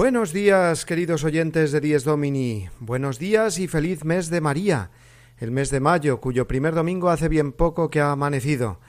[0.00, 2.70] Buenos días, queridos oyentes de Dies Domini.
[2.78, 4.90] Buenos días y feliz mes de María,
[5.36, 8.80] el mes de mayo, cuyo primer domingo hace bien poco que ha amanecido.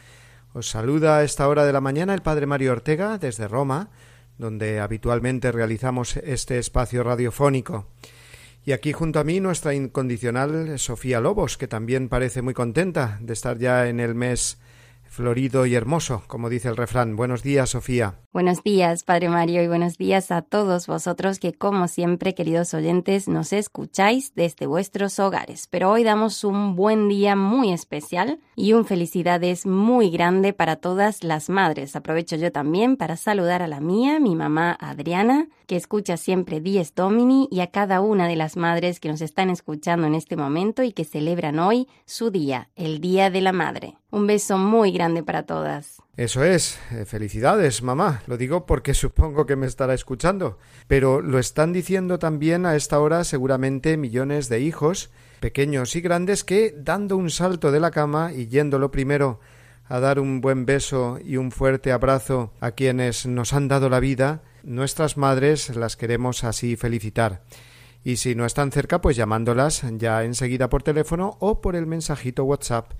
[0.53, 3.89] Os saluda a esta hora de la mañana el Padre Mario Ortega desde Roma,
[4.37, 7.87] donde habitualmente realizamos este espacio radiofónico.
[8.63, 13.33] Y aquí junto a mí nuestra incondicional Sofía Lobos, que también parece muy contenta de
[13.33, 14.59] estar ya en el mes
[15.09, 17.17] florido y hermoso, como dice el refrán.
[17.17, 18.20] Buenos días, Sofía.
[18.33, 23.27] Buenos días, Padre Mario, y buenos días a todos vosotros que, como siempre, queridos oyentes,
[23.27, 25.67] nos escucháis desde vuestros hogares.
[25.69, 31.25] Pero hoy damos un buen día muy especial y un felicidades muy grande para todas
[31.25, 31.97] las madres.
[31.97, 36.95] Aprovecho yo también para saludar a la mía, mi mamá Adriana, que escucha siempre Dies
[36.95, 40.83] Domini, y a cada una de las madres que nos están escuchando en este momento
[40.83, 43.97] y que celebran hoy su día, el Día de la Madre.
[44.09, 46.01] Un beso muy grande para todas.
[46.21, 46.77] Eso es.
[46.91, 48.21] Eh, felicidades, mamá.
[48.27, 50.59] Lo digo porque supongo que me estará escuchando.
[50.87, 56.43] Pero lo están diciendo también a esta hora seguramente millones de hijos, pequeños y grandes,
[56.43, 59.39] que, dando un salto de la cama y yéndolo primero
[59.87, 63.99] a dar un buen beso y un fuerte abrazo a quienes nos han dado la
[63.99, 67.41] vida, nuestras madres las queremos así felicitar.
[68.03, 72.43] Y si no están cerca, pues llamándolas ya enseguida por teléfono o por el mensajito
[72.43, 72.93] WhatsApp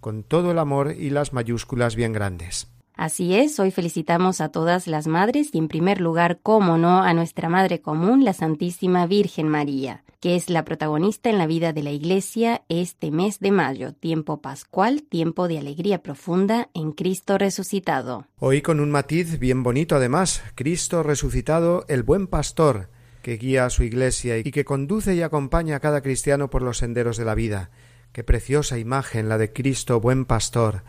[0.00, 2.68] con todo el amor y las mayúsculas bien grandes.
[2.98, 7.14] Así es, hoy felicitamos a todas las madres y en primer lugar, cómo no, a
[7.14, 11.84] nuestra Madre Común, la Santísima Virgen María, que es la protagonista en la vida de
[11.84, 18.26] la Iglesia este mes de mayo, tiempo pascual, tiempo de alegría profunda en Cristo resucitado.
[18.40, 22.90] Hoy con un matiz bien bonito además, Cristo resucitado, el buen pastor,
[23.22, 26.78] que guía a su Iglesia y que conduce y acompaña a cada cristiano por los
[26.78, 27.70] senderos de la vida.
[28.18, 30.82] Qué preciosa imagen la de Cristo buen pastor.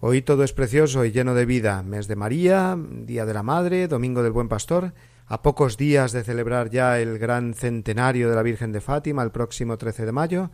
[0.00, 1.84] Hoy todo es precioso y lleno de vida.
[1.84, 4.92] Mes de María, Día de la Madre, Domingo del Buen Pastor,
[5.26, 9.30] a pocos días de celebrar ya el gran centenario de la Virgen de Fátima, el
[9.30, 10.50] próximo 13 de mayo.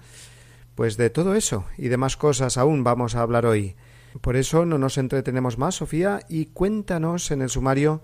[0.74, 3.74] Pues de todo eso y de más cosas aún vamos a hablar hoy.
[4.20, 8.02] Por eso no nos entretenemos más, Sofía, y cuéntanos en el sumario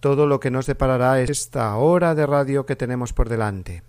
[0.00, 3.82] todo lo que nos deparará esta hora de radio que tenemos por delante.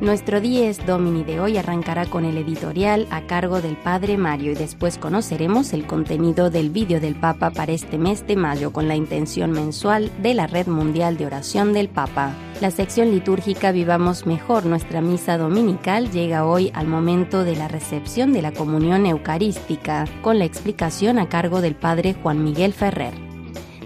[0.00, 4.54] Nuestro Dies Domini de hoy arrancará con el editorial a cargo del Padre Mario y
[4.54, 8.96] después conoceremos el contenido del vídeo del Papa para este mes de mayo con la
[8.96, 12.34] intención mensual de la Red Mundial de Oración del Papa.
[12.62, 18.32] La sección litúrgica Vivamos Mejor, nuestra misa dominical, llega hoy al momento de la recepción
[18.32, 23.29] de la comunión eucarística, con la explicación a cargo del Padre Juan Miguel Ferrer.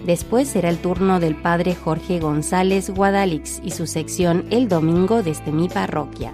[0.05, 5.51] Después será el turno del padre Jorge González Guadalix y su sección El Domingo desde
[5.51, 6.31] mi parroquia.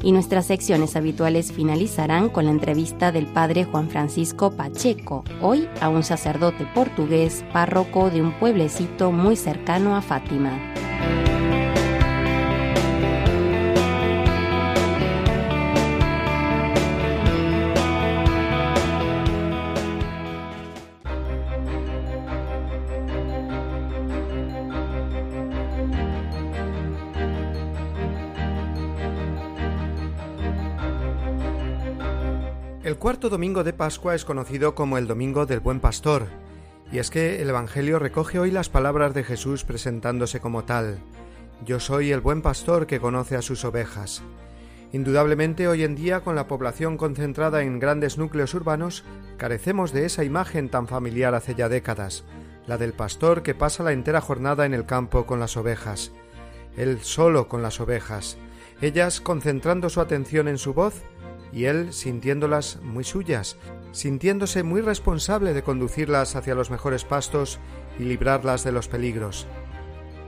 [0.00, 5.88] Y nuestras secciones habituales finalizarán con la entrevista del padre Juan Francisco Pacheco, hoy a
[5.88, 10.52] un sacerdote portugués párroco de un pueblecito muy cercano a Fátima.
[33.10, 36.28] Cuarto domingo de Pascua es conocido como el Domingo del Buen Pastor,
[36.92, 41.00] y es que el Evangelio recoge hoy las palabras de Jesús presentándose como tal.
[41.66, 44.22] Yo soy el buen pastor que conoce a sus ovejas.
[44.92, 49.02] Indudablemente hoy en día, con la población concentrada en grandes núcleos urbanos,
[49.38, 52.22] carecemos de esa imagen tan familiar hace ya décadas,
[52.68, 56.12] la del pastor que pasa la entera jornada en el campo con las ovejas,
[56.76, 58.38] él solo con las ovejas,
[58.80, 61.02] ellas concentrando su atención en su voz
[61.52, 63.56] y él sintiéndolas muy suyas,
[63.92, 67.58] sintiéndose muy responsable de conducirlas hacia los mejores pastos
[67.98, 69.46] y librarlas de los peligros.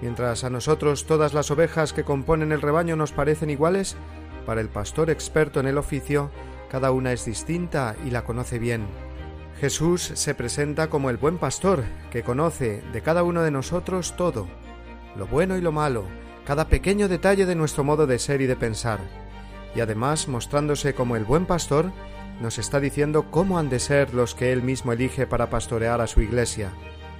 [0.00, 3.96] Mientras a nosotros todas las ovejas que componen el rebaño nos parecen iguales,
[4.46, 6.30] para el pastor experto en el oficio,
[6.70, 8.86] cada una es distinta y la conoce bien.
[9.60, 14.48] Jesús se presenta como el buen pastor, que conoce de cada uno de nosotros todo,
[15.14, 16.04] lo bueno y lo malo,
[16.44, 19.21] cada pequeño detalle de nuestro modo de ser y de pensar.
[19.74, 21.92] Y además, mostrándose como el buen pastor,
[22.40, 26.06] nos está diciendo cómo han de ser los que él mismo elige para pastorear a
[26.06, 26.72] su iglesia,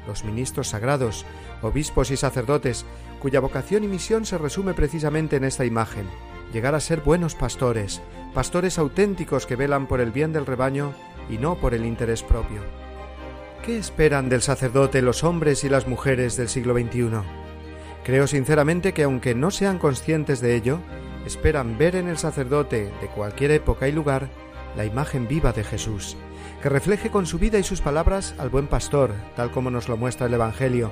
[0.06, 1.24] los ministros sagrados,
[1.62, 2.84] obispos y sacerdotes,
[3.20, 6.06] cuya vocación y misión se resume precisamente en esta imagen,
[6.52, 8.02] llegar a ser buenos pastores,
[8.34, 10.92] pastores auténticos que velan por el bien del rebaño
[11.30, 12.60] y no por el interés propio.
[13.64, 17.22] ¿Qué esperan del sacerdote los hombres y las mujeres del siglo XXI?
[18.02, 20.80] Creo sinceramente que aunque no sean conscientes de ello,
[21.26, 24.28] esperan ver en el sacerdote de cualquier época y lugar
[24.76, 26.16] la imagen viva de Jesús,
[26.62, 29.96] que refleje con su vida y sus palabras al buen pastor, tal como nos lo
[29.96, 30.90] muestra el Evangelio,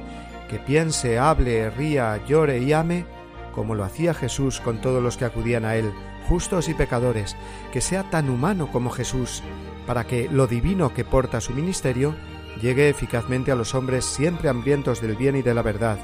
[0.49, 3.07] que piense, hable, ría, llore y ame,
[3.55, 5.93] como lo hacía Jesús con todos los que acudían a él,
[6.29, 7.37] justos y pecadores,
[7.73, 9.43] que sea tan humano como Jesús,
[9.87, 12.15] para que lo divino que porta su ministerio
[12.61, 15.99] llegue eficazmente a los hombres siempre hambrientos del bien y de la verdad,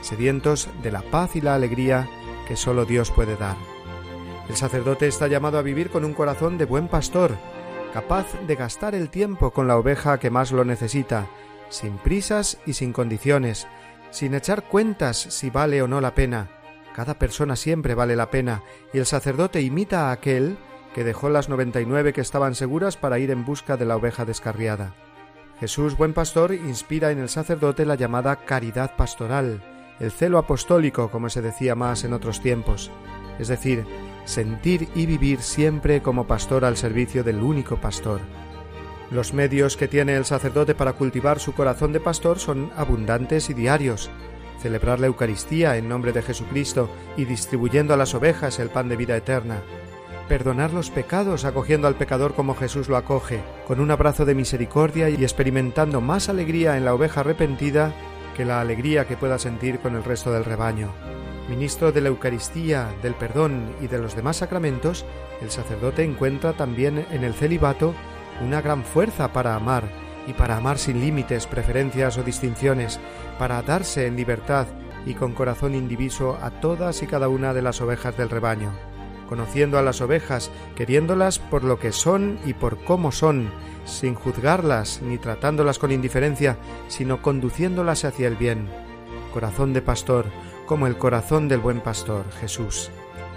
[0.00, 2.08] sedientos de la paz y la alegría
[2.48, 3.56] que sólo Dios puede dar.
[4.48, 7.36] El sacerdote está llamado a vivir con un corazón de buen pastor,
[7.92, 11.26] capaz de gastar el tiempo con la oveja que más lo necesita,
[11.68, 13.68] sin prisas y sin condiciones,
[14.10, 16.48] sin echar cuentas si vale o no la pena.
[16.94, 18.62] Cada persona siempre vale la pena,
[18.92, 20.56] y el sacerdote imita a aquel
[20.94, 23.96] que dejó las noventa y nueve que estaban seguras para ir en busca de la
[23.96, 24.94] oveja descarriada.
[25.60, 29.62] Jesús, buen pastor, inspira en el sacerdote la llamada caridad pastoral,
[30.00, 32.90] el celo apostólico, como se decía más en otros tiempos,
[33.38, 33.84] es decir,
[34.24, 38.20] sentir y vivir siempre como pastor al servicio del único pastor.
[39.10, 43.54] Los medios que tiene el sacerdote para cultivar su corazón de pastor son abundantes y
[43.54, 44.10] diarios.
[44.60, 48.96] Celebrar la Eucaristía en nombre de Jesucristo y distribuyendo a las ovejas el pan de
[48.96, 49.62] vida eterna.
[50.28, 55.08] Perdonar los pecados acogiendo al pecador como Jesús lo acoge, con un abrazo de misericordia
[55.08, 57.94] y experimentando más alegría en la oveja arrepentida
[58.38, 60.92] que la alegría que pueda sentir con el resto del rebaño.
[61.48, 65.04] Ministro de la Eucaristía, del perdón y de los demás sacramentos,
[65.42, 67.96] el sacerdote encuentra también en el celibato
[68.40, 69.88] una gran fuerza para amar
[70.28, 73.00] y para amar sin límites, preferencias o distinciones,
[73.40, 74.68] para darse en libertad
[75.04, 78.70] y con corazón indiviso a todas y cada una de las ovejas del rebaño,
[79.28, 83.50] conociendo a las ovejas, queriéndolas por lo que son y por cómo son,
[83.84, 86.56] sin juzgarlas ni tratándolas con indiferencia,
[86.88, 88.68] sino conduciéndolas hacia el bien.
[89.32, 90.26] Corazón de pastor,
[90.66, 92.90] como el corazón del buen pastor, Jesús.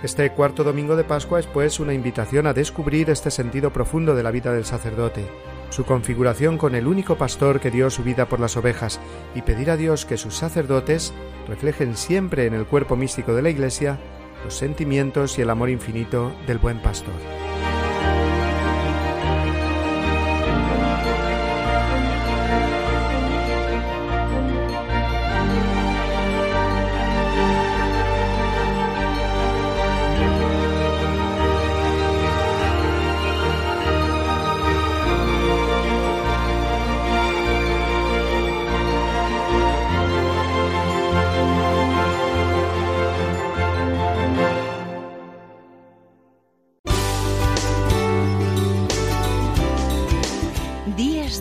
[0.03, 4.23] Este cuarto domingo de Pascua es pues una invitación a descubrir este sentido profundo de
[4.23, 5.29] la vida del sacerdote,
[5.69, 8.99] su configuración con el único pastor que dio su vida por las ovejas
[9.35, 11.13] y pedir a Dios que sus sacerdotes
[11.47, 13.99] reflejen siempre en el cuerpo místico de la Iglesia
[14.43, 17.50] los sentimientos y el amor infinito del buen pastor.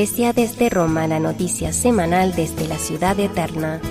[0.00, 3.82] Desde Roma, la noticia semanal desde la ciudad eterna.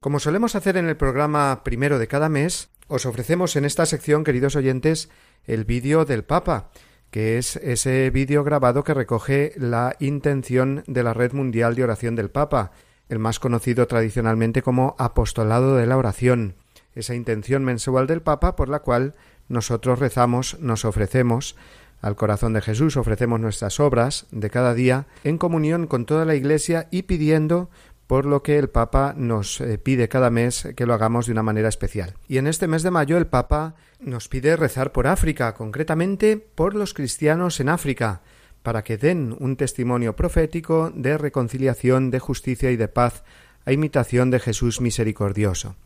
[0.00, 4.22] Como solemos hacer en el programa primero de cada mes, os ofrecemos en esta sección,
[4.22, 5.08] queridos oyentes,
[5.44, 6.68] el vídeo del Papa,
[7.10, 12.16] que es ese vídeo grabado que recoge la intención de la Red Mundial de Oración
[12.16, 12.72] del Papa,
[13.08, 16.54] el más conocido tradicionalmente como Apostolado de la Oración,
[16.94, 19.14] esa intención mensual del Papa por la cual
[19.48, 21.56] nosotros rezamos, nos ofrecemos
[22.00, 26.34] al corazón de Jesús, ofrecemos nuestras obras de cada día en comunión con toda la
[26.34, 27.70] Iglesia y pidiendo
[28.08, 31.42] por lo que el Papa nos eh, pide cada mes que lo hagamos de una
[31.44, 32.14] manera especial.
[32.26, 36.74] Y en este mes de mayo el Papa nos pide rezar por África, concretamente por
[36.74, 38.22] los cristianos en África,
[38.62, 43.24] para que den un testimonio profético de reconciliación, de justicia y de paz
[43.66, 45.76] a imitación de Jesús misericordioso.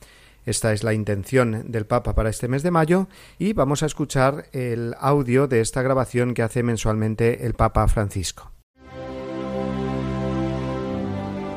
[0.47, 4.47] Esta es la intención del Papa para este mes de mayo y vamos a escuchar
[4.53, 8.53] el audio de esta grabación que hace mensualmente el Papa Francisco.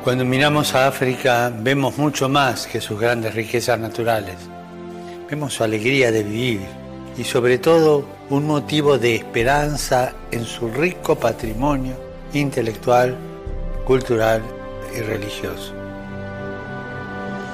[0.06, 4.36] Cuando miramos a África vemos mucho más que sus grandes riquezas naturales.
[5.28, 6.60] Vemos su alegría de vivir
[7.18, 11.96] y sobre todo un motivo de esperanza en su rico patrimonio
[12.34, 13.16] intelectual,
[13.84, 14.42] cultural
[14.96, 15.74] y religioso.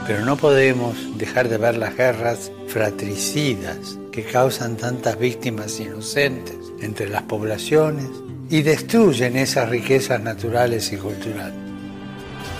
[0.06, 7.08] Pero no podemos dejar de ver las guerras fratricidas que causan tantas víctimas inocentes entre
[7.08, 8.10] las poblaciones
[8.50, 11.61] y destruyen esas riquezas naturales y culturales.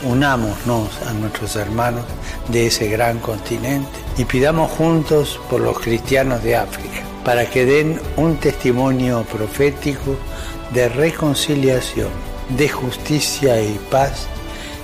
[0.05, 2.05] Unámonos a nuestros hermanos
[2.49, 8.01] de ese gran continente y pidamos juntos por los cristianos de África para que den
[8.17, 10.17] un testimonio profético
[10.73, 12.11] de reconciliación,
[12.57, 14.27] de justicia y paz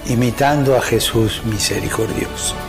[0.07, 2.68] imitando a Jesús misericordioso.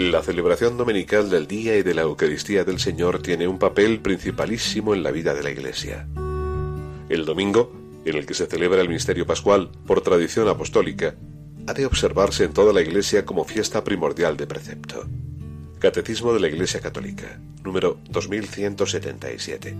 [0.00, 4.94] La celebración dominical del Día y de la Eucaristía del Señor tiene un papel principalísimo
[4.94, 6.08] en la vida de la Iglesia.
[7.10, 7.70] El domingo,
[8.06, 11.16] en el que se celebra el misterio pascual por tradición apostólica,
[11.66, 15.06] ha de observarse en toda la Iglesia como fiesta primordial de precepto.
[15.78, 19.76] Catecismo de la Iglesia Católica, número 2177.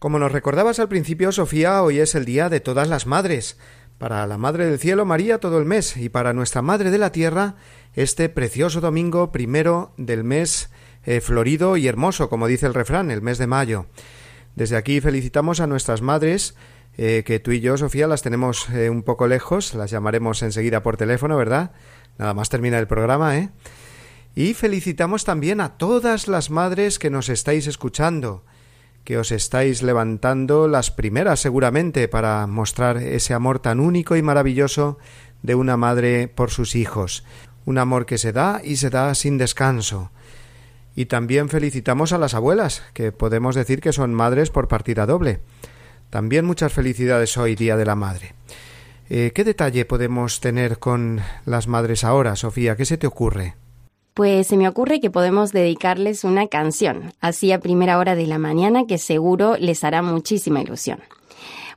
[0.00, 3.56] Como nos recordabas al principio, Sofía, hoy es el Día de todas las Madres
[3.98, 7.12] para la Madre del Cielo María todo el mes y para nuestra Madre de la
[7.12, 7.54] Tierra
[7.94, 10.70] este precioso domingo primero del mes
[11.04, 13.86] eh, florido y hermoso, como dice el refrán, el mes de mayo.
[14.56, 16.54] Desde aquí felicitamos a nuestras madres,
[16.96, 20.82] eh, que tú y yo, Sofía, las tenemos eh, un poco lejos, las llamaremos enseguida
[20.82, 21.72] por teléfono, ¿verdad?
[22.18, 23.50] Nada más termina el programa, ¿eh?
[24.36, 28.44] Y felicitamos también a todas las madres que nos estáis escuchando,
[29.04, 34.98] que os estáis levantando las primeras seguramente para mostrar ese amor tan único y maravilloso
[35.42, 37.24] de una madre por sus hijos,
[37.66, 40.10] un amor que se da y se da sin descanso.
[40.96, 45.40] Y también felicitamos a las abuelas, que podemos decir que son madres por partida doble.
[46.08, 48.34] También muchas felicidades hoy, Día de la Madre.
[49.10, 52.76] Eh, ¿Qué detalle podemos tener con las madres ahora, Sofía?
[52.76, 53.54] ¿Qué se te ocurre?
[54.14, 58.38] Pues se me ocurre que podemos dedicarles una canción, así a primera hora de la
[58.38, 61.00] mañana, que seguro les hará muchísima ilusión.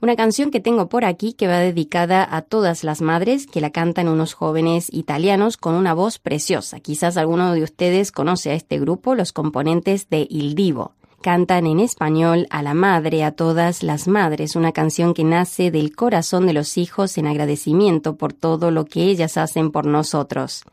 [0.03, 3.71] Una canción que tengo por aquí que va dedicada a todas las madres que la
[3.71, 6.79] cantan unos jóvenes italianos con una voz preciosa.
[6.79, 11.79] Quizás alguno de ustedes conoce a este grupo, los componentes de Il Divo cantan en
[11.79, 16.53] español a la madre, a todas las madres, una canción que nace del corazón de
[16.53, 20.63] los hijos en agradecimiento por todo lo que ellas hacen por nosotros.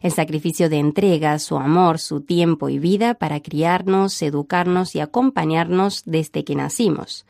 [0.00, 6.02] El sacrificio de entrega, su amor, su tiempo y vida para criarnos, educarnos y acompañarnos
[6.06, 7.26] desde que nacimos.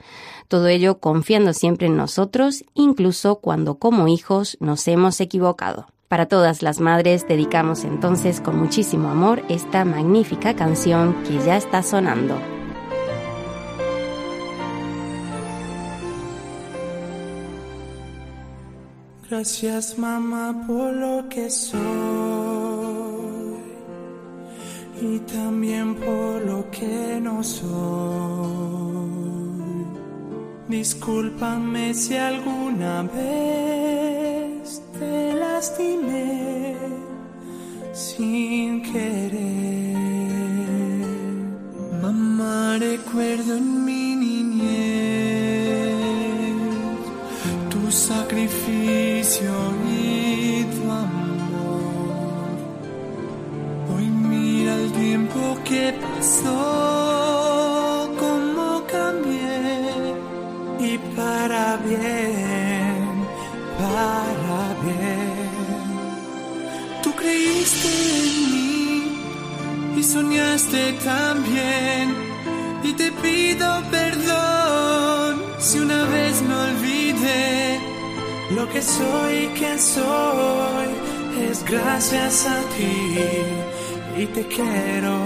[0.48, 5.86] Todo ello confiando siempre en nosotros, incluso cuando como hijos nos hemos equivocado.
[6.08, 11.82] Para todas las madres dedicamos entonces con muchísimo amor esta magnífica canción que ya está
[11.82, 12.57] sonando.
[19.30, 21.78] Gracias mamá por lo que soy
[25.02, 27.68] y también por lo que no soy.
[30.68, 36.74] Discúlpame si alguna vez te lastimé
[37.92, 39.98] sin querer.
[42.00, 44.16] Mamá, recuerdo en mi
[47.90, 49.52] sacrificio
[49.88, 52.58] y tu amor.
[53.94, 56.54] Hoy mira el tiempo que pasó,
[58.18, 60.14] cómo cambié
[60.80, 63.26] y para bien,
[63.78, 65.48] para bien.
[67.02, 67.88] Tú creíste
[68.20, 69.20] en mí
[69.96, 72.14] y soñaste también
[72.82, 75.17] y te pido perdón
[75.58, 77.80] si una vez me olvidé
[78.56, 80.88] lo que soy, quien soy,
[81.50, 83.16] es gracias a ti
[84.22, 85.18] y te quiero,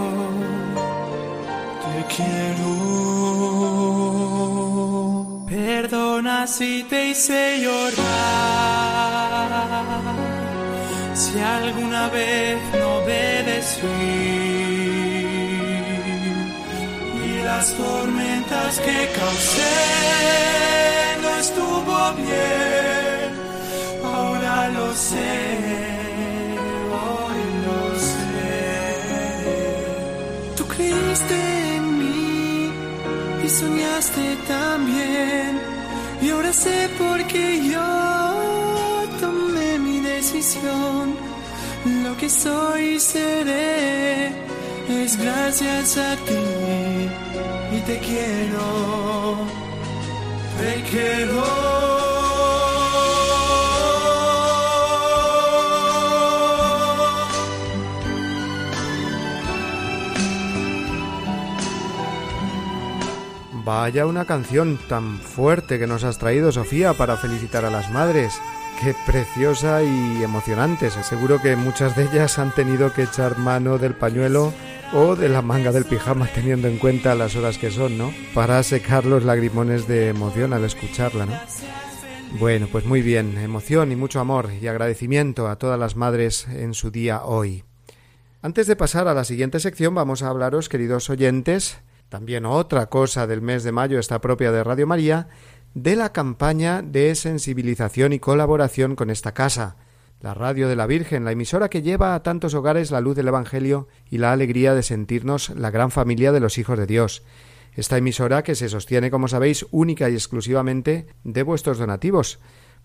[1.85, 2.73] te quiero.
[5.49, 7.93] Perdona si te hice llorar,
[11.15, 14.72] si alguna vez no obedecí
[17.63, 19.77] las tormentas que causé
[21.23, 23.29] no estuvo bien,
[24.05, 25.35] ahora lo sé,
[27.03, 28.57] hoy lo sé.
[30.57, 31.39] Tú creíste
[31.77, 32.73] en mí
[33.45, 35.51] y soñaste también,
[36.21, 37.91] y ahora sé por qué yo
[39.21, 41.15] tomé mi decisión,
[42.05, 44.33] lo que soy seré
[45.01, 46.62] es gracias a ti
[47.75, 49.47] y te quiero,
[50.59, 51.43] te quiero.
[63.65, 68.35] Vaya una canción tan fuerte que nos has traído, Sofía, para felicitar a las madres.
[68.83, 70.91] Qué preciosa y emocionante.
[70.91, 74.53] Seguro que muchas de ellas han tenido que echar mano del pañuelo
[74.95, 78.13] o de la manga del pijama teniendo en cuenta las horas que son, ¿no?
[78.35, 81.33] Para secar los lagrimones de emoción al escucharla, ¿no?
[82.39, 86.75] Bueno, pues muy bien, emoción y mucho amor y agradecimiento a todas las madres en
[86.75, 87.65] su día hoy.
[88.43, 93.27] Antes de pasar a la siguiente sección vamos a hablaros, queridos oyentes, también otra cosa
[93.27, 95.29] del mes de mayo está propia de Radio María,
[95.75, 99.77] de la campaña de sensibilización y colaboración con esta casa,
[100.23, 103.27] la radio de la Virgen, la emisora que lleva a tantos hogares la luz del
[103.27, 107.25] Evangelio y la alegría de sentirnos la gran familia de los hijos de Dios.
[107.75, 112.39] Esta emisora que se sostiene, como sabéis, única y exclusivamente de vuestros donativos.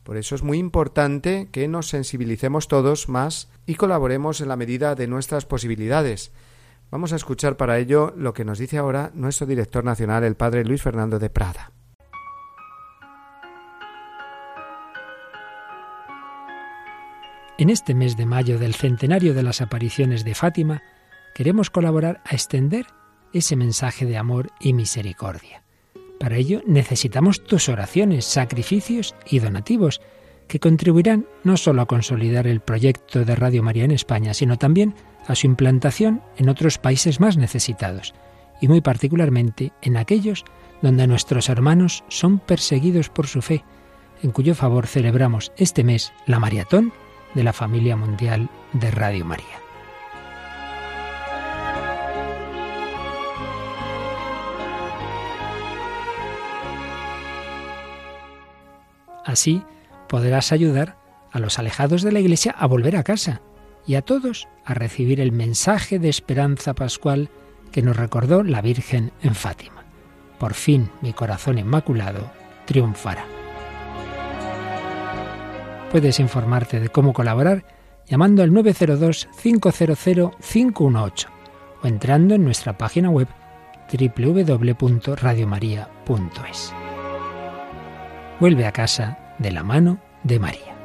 [0.03, 4.96] Por eso es muy importante que nos sensibilicemos todos más y colaboremos en la medida
[4.96, 6.31] de nuestras posibilidades.
[6.90, 10.66] Vamos a escuchar para ello lo que nos dice ahora nuestro director nacional, el padre
[10.66, 11.76] Luis Fernando de Prada.
[17.59, 20.83] En este mes de mayo del centenario de las apariciones de Fátima,
[21.33, 22.85] queremos colaborar a extender
[23.33, 25.63] ese mensaje de amor y misericordia.
[26.20, 30.01] Para ello necesitamos tus oraciones, sacrificios y donativos,
[30.48, 34.93] que contribuirán no solo a consolidar el proyecto de Radio María en España, sino también
[35.25, 38.13] a su implantación en otros países más necesitados,
[38.61, 40.46] y muy particularmente en aquellos
[40.83, 43.63] donde nuestros hermanos son perseguidos por su fe,
[44.22, 46.93] en cuyo favor celebramos este mes la maratón
[47.38, 49.62] de la familia mundial de Radio María.
[59.24, 59.62] Así
[60.10, 60.98] podrás ayudar
[61.32, 63.42] a los alejados de la Iglesia a volver a casa
[63.86, 67.30] y a todos a recibir el mensaje de esperanza pascual
[67.72, 69.86] que nos recordó la Virgen en Fátima.
[70.40, 72.32] Por fin mi corazón inmaculado
[72.66, 73.37] triunfará.
[75.92, 77.64] Puedes informarte de cómo colaborar
[78.06, 81.28] llamando al 902-500-518
[81.82, 83.28] o entrando en nuestra página web
[83.92, 86.74] www.radiomaria.es.
[88.40, 90.76] Vuelve a casa de la mano de María.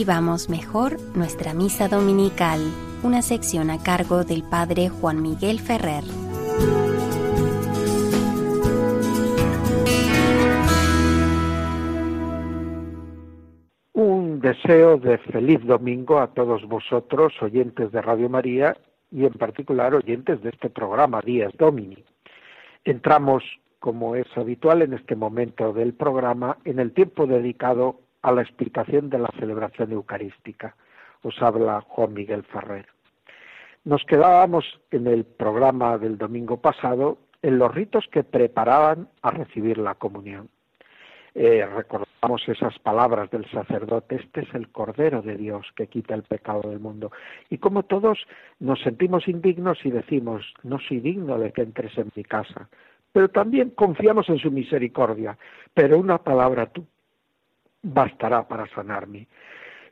[0.00, 2.58] Vivamos mejor nuestra misa dominical,
[3.02, 6.04] una sección a cargo del Padre Juan Miguel Ferrer.
[13.92, 18.78] Un deseo de feliz domingo a todos vosotros, oyentes de Radio María
[19.10, 22.02] y en particular oyentes de este programa Días Domini.
[22.86, 23.44] Entramos,
[23.78, 29.10] como es habitual en este momento del programa, en el tiempo dedicado a la explicación
[29.10, 30.74] de la celebración eucarística.
[31.22, 32.86] Os habla Juan Miguel Ferrer.
[33.84, 39.78] Nos quedábamos en el programa del domingo pasado en los ritos que preparaban a recibir
[39.78, 40.48] la comunión.
[41.34, 46.24] Eh, recordamos esas palabras del sacerdote, este es el Cordero de Dios que quita el
[46.24, 47.12] pecado del mundo.
[47.48, 48.18] Y como todos
[48.58, 52.68] nos sentimos indignos y decimos, no soy digno de que entres en mi casa,
[53.12, 55.38] pero también confiamos en su misericordia,
[55.72, 56.84] pero una palabra tú
[57.82, 59.28] bastará para sanarme.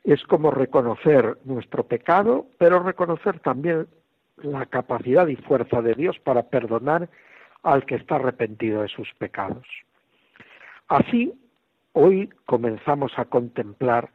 [0.03, 3.87] Es como reconocer nuestro pecado, pero reconocer también
[4.37, 7.09] la capacidad y fuerza de Dios para perdonar
[7.63, 9.65] al que está arrepentido de sus pecados.
[10.87, 11.33] Así,
[11.93, 14.09] hoy comenzamos a contemplar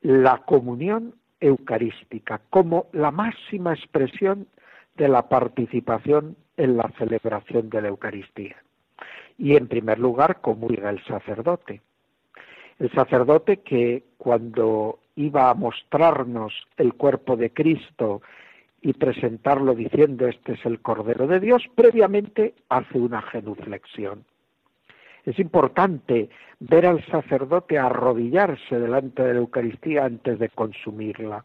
[0.00, 4.46] la comunión eucarística como la máxima expresión
[4.96, 8.56] de la participación en la celebración de la Eucaristía.
[9.38, 11.80] Y en primer lugar comulga el sacerdote
[12.82, 18.22] el sacerdote que cuando iba a mostrarnos el cuerpo de Cristo
[18.80, 24.24] y presentarlo diciendo este es el Cordero de Dios, previamente hace una genuflexión.
[25.24, 31.44] Es importante ver al sacerdote arrodillarse delante de la Eucaristía antes de consumirla,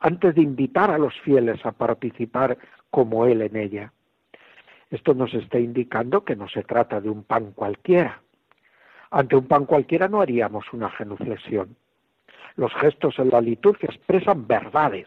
[0.00, 2.58] antes de invitar a los fieles a participar
[2.90, 3.92] como él en ella.
[4.90, 8.23] Esto nos está indicando que no se trata de un pan cualquiera.
[9.14, 11.76] Ante un pan cualquiera no haríamos una genuflexión.
[12.56, 15.06] Los gestos en la liturgia expresan verdades.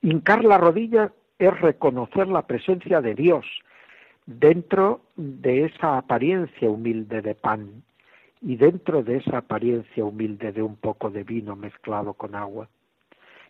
[0.00, 3.44] Hincar la rodilla es reconocer la presencia de Dios
[4.24, 7.82] dentro de esa apariencia humilde de pan
[8.40, 12.70] y dentro de esa apariencia humilde de un poco de vino mezclado con agua.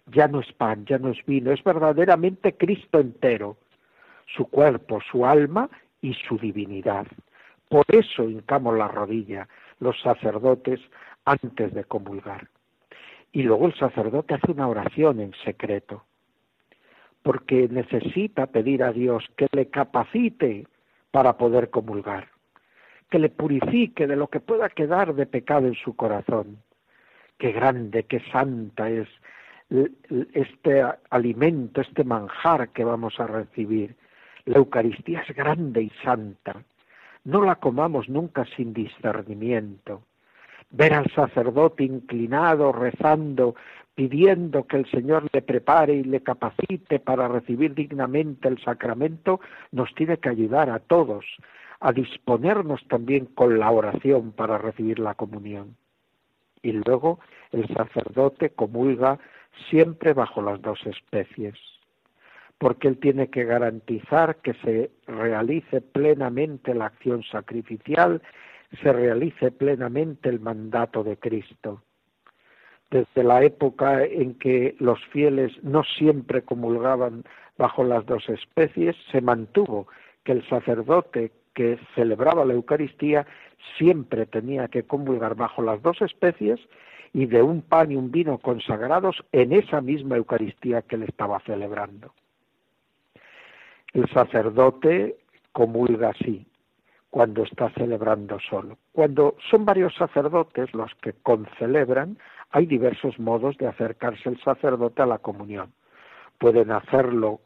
[0.07, 3.57] Ya no es pan, ya no es vino, es verdaderamente Cristo entero,
[4.35, 5.71] su cuerpo, su alma
[6.03, 7.07] y su divinidad.
[7.75, 9.49] Por eso hincamos la rodilla
[9.81, 10.79] los sacerdotes
[11.25, 12.47] antes de comulgar.
[13.33, 16.05] Y luego el sacerdote hace una oración en secreto
[17.25, 20.69] porque necesita pedir a Dios que le capacite
[21.11, 22.29] para poder comulgar,
[23.11, 26.59] que le purifique de lo que pueda quedar de pecado en su corazón.
[27.39, 29.09] Qué grande, qué santa es
[30.33, 33.97] este alimento, este manjar que vamos a recibir.
[34.45, 36.63] La Eucaristía es grande y santa.
[37.25, 40.03] No la comamos nunca sin discernimiento.
[40.71, 43.55] Ver al sacerdote inclinado, rezando,
[43.95, 49.41] pidiendo que el Señor le prepare y le capacite para recibir dignamente el sacramento,
[49.73, 51.25] nos tiene que ayudar a todos
[51.81, 55.77] a disponernos también con la oración para recibir la comunión.
[56.63, 57.21] Y luego
[57.53, 59.19] el sacerdote comulga
[59.69, 61.55] siempre bajo las dos especies,
[62.59, 68.23] porque él tiene que garantizar que se realice plenamente la acción sacrificial,
[68.83, 71.83] se realice plenamente el mandato de Cristo
[72.95, 77.25] desde la época en que los fieles no siempre comulgaban
[77.59, 79.89] bajo las dos especies, se mantuvo
[80.23, 83.27] que el sacerdote que celebraba la Eucaristía
[83.79, 86.61] siempre tenía que comulgar bajo las dos especies
[87.13, 91.41] y de un pan y un vino consagrados en esa misma Eucaristía que le estaba
[91.41, 92.13] celebrando.
[93.95, 95.19] El sacerdote
[95.53, 96.45] comulga así,
[97.11, 98.77] cuando está celebrando solo.
[98.91, 102.19] Cuando son varios sacerdotes los que concelebran,
[102.51, 105.73] hay diversos modos de acercarse el sacerdote a la comunión.
[106.39, 107.41] Pueden hacerlo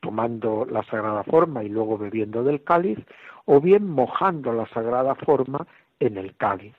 [0.00, 2.98] tomando la sagrada forma y luego bebiendo del cáliz,
[3.46, 5.66] o bien mojando la sagrada forma
[5.98, 6.74] en el cáliz.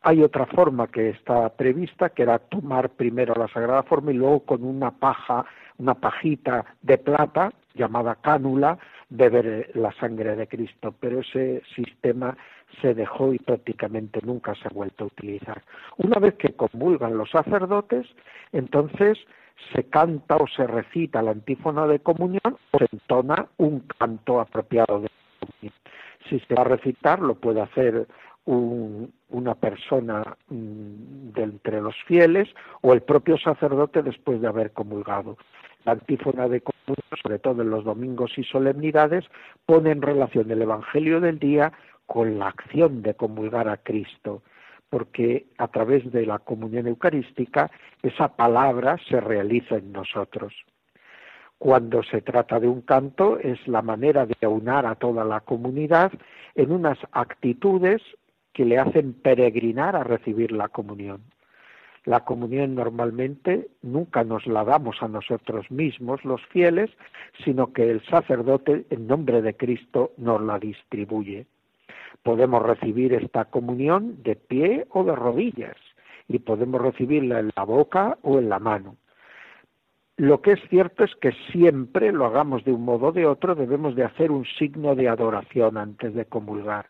[0.00, 4.40] Hay otra forma que está prevista, que era tomar primero la sagrada forma y luego
[4.40, 5.44] con una paja,
[5.78, 12.36] una pajita de plata llamada cánula, beber la sangre de Cristo, pero ese sistema
[12.80, 15.62] se dejó y prácticamente nunca se ha vuelto a utilizar.
[15.98, 18.06] Una vez que comulgan los sacerdotes,
[18.52, 19.18] entonces
[19.74, 25.00] se canta o se recita la antífona de comunión o se entona un canto apropiado
[25.00, 25.74] de comunión.
[26.28, 28.06] Si se va a recitar, lo puede hacer
[28.44, 32.48] una persona mm, de entre los fieles
[32.80, 35.36] o el propio sacerdote después de haber comulgado.
[35.84, 39.24] La antífona de comunión, sobre todo en los domingos y solemnidades,
[39.66, 41.72] pone en relación el Evangelio del día
[42.06, 44.42] con la acción de comulgar a Cristo,
[44.90, 47.70] porque a través de la comunión eucarística
[48.02, 50.54] esa palabra se realiza en nosotros.
[51.58, 56.12] Cuando se trata de un canto es la manera de aunar a toda la comunidad
[56.54, 58.02] en unas actitudes
[58.52, 61.22] que le hacen peregrinar a recibir la comunión.
[62.04, 66.90] La comunión normalmente nunca nos la damos a nosotros mismos, los fieles,
[67.44, 71.46] sino que el sacerdote, en nombre de Cristo, nos la distribuye
[72.22, 75.76] podemos recibir esta comunión de pie o de rodillas
[76.28, 78.96] y podemos recibirla en la boca o en la mano.
[80.16, 83.54] Lo que es cierto es que siempre lo hagamos de un modo o de otro,
[83.54, 86.86] debemos de hacer un signo de adoración antes de comulgar.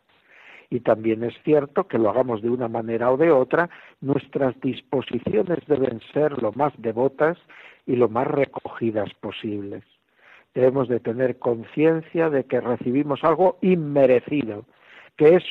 [0.73, 3.69] Y también es cierto que lo hagamos de una manera o de otra,
[4.01, 7.37] nuestras disposiciones deben ser lo más devotas
[7.85, 9.83] y lo más recogidas posibles.
[10.55, 14.65] Debemos de tener conciencia de que recibimos algo inmerecido,
[15.15, 15.43] que es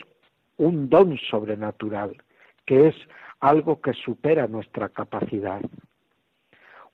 [0.56, 2.16] un don sobrenatural,
[2.66, 2.96] que es
[3.38, 5.60] algo que supera nuestra capacidad.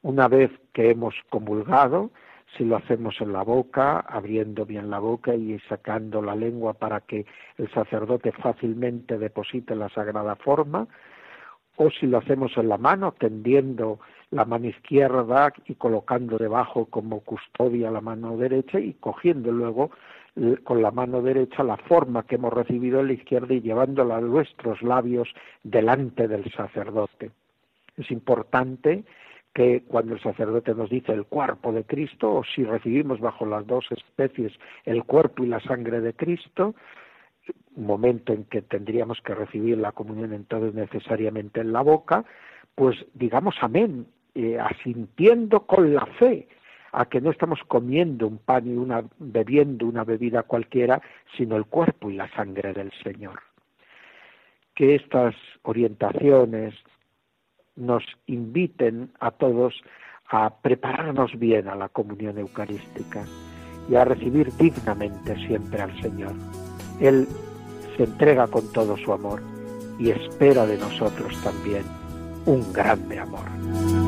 [0.02, 2.10] Una vez que hemos comulgado,
[2.56, 7.00] si lo hacemos en la boca, abriendo bien la boca y sacando la lengua para
[7.00, 10.88] que el sacerdote fácilmente deposite la sagrada forma,
[11.76, 17.20] o si lo hacemos en la mano, tendiendo la mano izquierda y colocando debajo como
[17.20, 19.90] custodia la mano derecha y cogiendo luego
[20.64, 24.20] con la mano derecha la forma que hemos recibido en la izquierda y llevándola a
[24.20, 25.28] nuestros labios
[25.62, 27.30] delante del sacerdote.
[27.96, 29.04] Es importante
[29.58, 33.66] que cuando el sacerdote nos dice el cuerpo de Cristo, o si recibimos bajo las
[33.66, 34.52] dos especies
[34.84, 36.76] el cuerpo y la sangre de Cristo,
[37.74, 42.24] momento en que tendríamos que recibir la comunión entonces necesariamente en la boca,
[42.76, 46.46] pues digamos amén, eh, asintiendo con la fe
[46.92, 51.02] a que no estamos comiendo un pan y una bebiendo una bebida cualquiera,
[51.36, 53.40] sino el cuerpo y la sangre del Señor.
[54.76, 56.76] Que estas orientaciones
[57.78, 59.74] nos inviten a todos
[60.30, 63.24] a prepararnos bien a la comunión eucarística
[63.88, 66.34] y a recibir dignamente siempre al Señor.
[67.00, 67.26] Él
[67.96, 69.42] se entrega con todo su amor
[69.98, 71.84] y espera de nosotros también
[72.44, 74.07] un grande amor.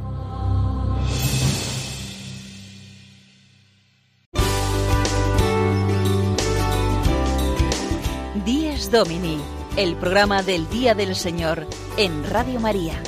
[8.91, 9.39] Domini,
[9.77, 13.01] el programa del Día del Señor en Radio María.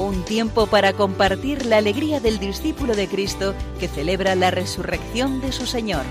[0.00, 5.52] Un tiempo para compartir la alegría del discípulo de Cristo que celebra la resurrección de
[5.52, 6.02] su Señor.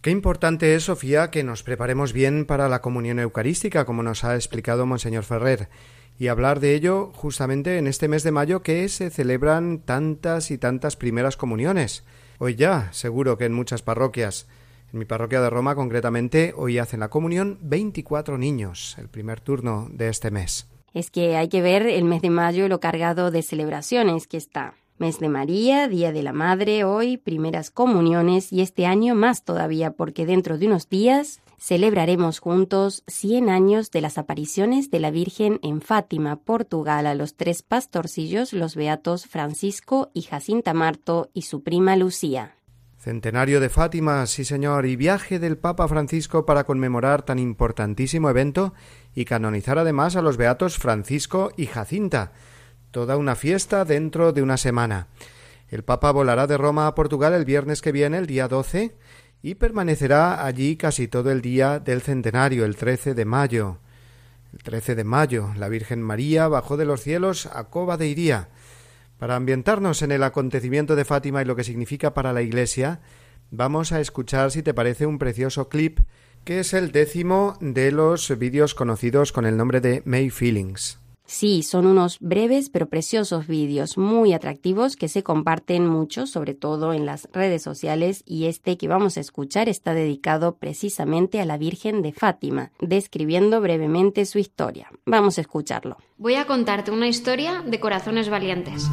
[0.00, 4.34] Qué importante es, Sofía, que nos preparemos bien para la comunión eucarística, como nos ha
[4.34, 5.68] explicado Monseñor Ferrer
[6.18, 10.56] y hablar de ello justamente en este mes de mayo que se celebran tantas y
[10.56, 12.02] tantas primeras comuniones.
[12.42, 14.46] Hoy ya, seguro que en muchas parroquias.
[14.94, 19.88] En mi parroquia de Roma, concretamente, hoy hacen la comunión 24 niños, el primer turno
[19.92, 20.66] de este mes.
[20.94, 24.72] Es que hay que ver el mes de mayo lo cargado de celebraciones que está.
[24.96, 29.90] Mes de María, Día de la Madre, hoy primeras comuniones y este año más todavía
[29.90, 35.60] porque dentro de unos días celebraremos juntos 100 años de las apariciones de la Virgen
[35.62, 41.62] en Fátima, Portugal, a los tres pastorcillos, los beatos Francisco y Jacinta Marto y su
[41.62, 42.54] prima Lucía.
[42.98, 48.74] Centenario de Fátima, sí señor, y viaje del Papa Francisco para conmemorar tan importantísimo evento
[49.14, 52.32] y canonizar además a los beatos Francisco y Jacinta.
[52.90, 55.08] Toda una fiesta dentro de una semana.
[55.68, 58.96] El Papa volará de Roma a Portugal el viernes que viene, el día 12,
[59.42, 63.78] y permanecerá allí casi todo el día del centenario, el 13 de mayo.
[64.52, 68.48] El 13 de mayo, la Virgen María bajó de los cielos a Cova de Iría.
[69.18, 73.00] Para ambientarnos en el acontecimiento de Fátima y lo que significa para la Iglesia,
[73.50, 76.00] vamos a escuchar, si te parece, un precioso clip
[76.44, 80.99] que es el décimo de los vídeos conocidos con el nombre de May Feelings.
[81.30, 86.92] Sí, son unos breves pero preciosos vídeos muy atractivos que se comparten mucho, sobre todo
[86.92, 91.56] en las redes sociales, y este que vamos a escuchar está dedicado precisamente a la
[91.56, 94.90] Virgen de Fátima, describiendo brevemente su historia.
[95.06, 95.98] Vamos a escucharlo.
[96.18, 98.90] Voy a contarte una historia de corazones valientes.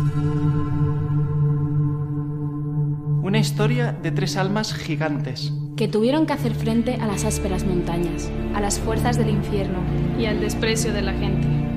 [3.24, 5.52] Una historia de tres almas gigantes.
[5.76, 9.80] Que tuvieron que hacer frente a las ásperas montañas, a las fuerzas del infierno
[10.20, 11.77] y al desprecio de la gente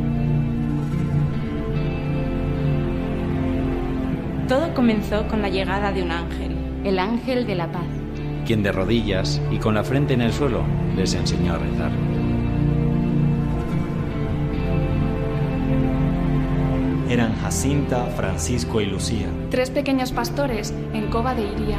[4.50, 7.86] Todo comenzó con la llegada de un ángel, el ángel de la paz,
[8.44, 10.64] quien de rodillas y con la frente en el suelo
[10.96, 11.92] les enseñó a rezar.
[17.08, 19.28] Eran Jacinta, Francisco y Lucía.
[19.52, 21.78] Tres pequeños pastores en Cova de Iría.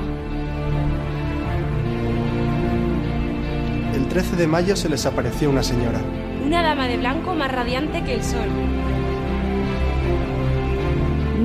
[3.94, 6.00] El 13 de mayo se les apareció una señora.
[6.46, 8.48] Una dama de blanco más radiante que el sol.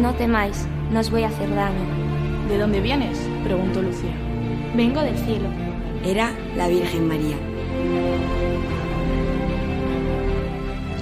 [0.00, 1.84] No temáis, no os voy a hacer daño.
[2.48, 3.18] ¿De dónde vienes?
[3.44, 4.12] preguntó Lucía.
[4.74, 5.48] Vengo del cielo.
[6.04, 7.36] Era la Virgen María.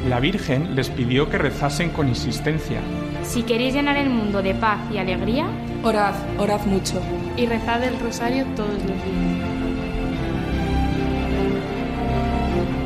[0.08, 2.80] La Virgen les pidió que rezasen con insistencia.
[3.22, 5.46] Si queréis llenar el mundo de paz y alegría,
[5.82, 7.00] orad, orad mucho.
[7.36, 9.54] y rezad el rosario todos los días.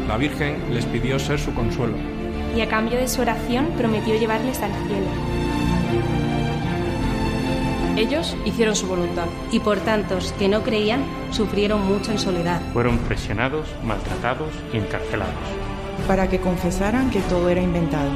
[0.09, 1.97] La Virgen les pidió ser su consuelo.
[2.57, 5.28] Y a cambio de su oración prometió llevarles al cielo.
[7.99, 9.27] Ellos hicieron su voluntad.
[9.51, 12.61] Y por tantos que no creían, sufrieron mucho en soledad.
[12.73, 15.35] Fueron presionados, maltratados y encarcelados.
[16.07, 18.09] Para que confesaran que todo era inventado.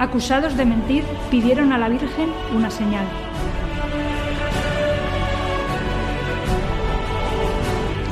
[0.00, 3.06] Acusados de mentir, pidieron a la Virgen una señal.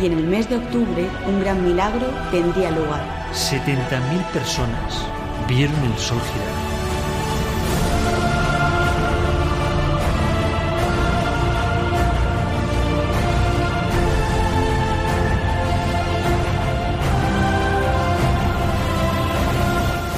[0.00, 3.02] Y en el mes de octubre un gran milagro tendría lugar.
[3.32, 5.04] 70.000 personas
[5.48, 6.65] vieron el sol girar.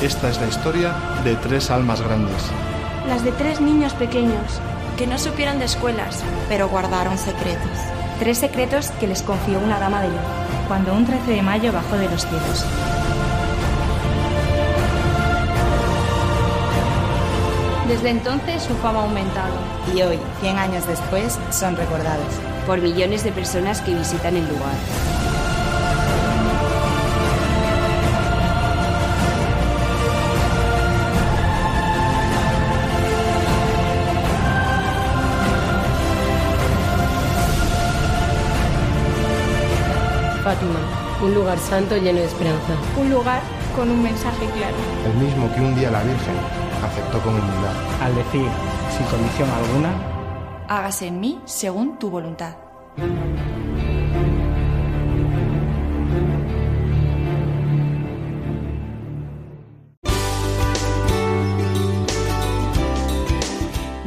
[0.02, 2.37] Esta es la historia de tres almas grandes.
[3.08, 4.61] Las de tres niños pequeños.
[4.96, 7.76] Que no supieron de escuelas, pero guardaron secretos.
[8.20, 10.20] Tres secretos que les confió una dama de luz,
[10.68, 12.64] cuando un 13 de mayo bajó de los cielos.
[17.88, 19.54] Desde entonces su fama ha aumentado.
[19.92, 22.34] Y hoy, 100 años después, son recordados.
[22.68, 24.76] Por millones de personas que visitan el lugar.
[40.48, 40.80] Fátima,
[41.22, 42.72] un lugar santo lleno de esperanza.
[42.98, 43.42] Un lugar
[43.76, 44.76] con un mensaje claro.
[45.04, 46.37] El mismo que un día la Virgen
[46.82, 47.74] aceptó con humildad.
[48.00, 48.48] Al decir,
[48.96, 49.90] sin condición alguna,
[50.66, 52.56] hágase en mí según tu voluntad.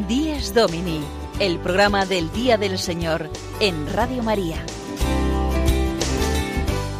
[0.07, 1.01] Días Domini,
[1.39, 4.57] el programa del Día del Señor en Radio María.